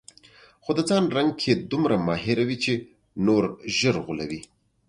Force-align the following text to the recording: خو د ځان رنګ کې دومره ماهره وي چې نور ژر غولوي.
خو 0.63 0.71
د 0.77 0.79
ځان 0.89 1.03
رنګ 1.17 1.31
کې 1.41 1.51
دومره 1.71 1.95
ماهره 2.07 2.43
وي 2.47 2.57
چې 2.63 2.73
نور 3.25 3.43
ژر 3.77 3.95
غولوي. 4.05 4.41